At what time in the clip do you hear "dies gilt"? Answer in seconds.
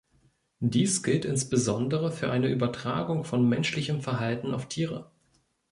0.63-1.25